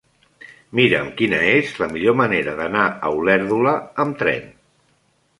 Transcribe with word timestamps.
Mira'm 0.77 1.09
quina 1.17 1.41
és 1.49 1.73
la 1.81 1.87
millor 1.91 2.17
manera 2.21 2.55
d'anar 2.59 2.85
a 2.85 3.11
Olèrdola 3.19 3.75
amb 4.05 4.17
tren. 4.23 4.49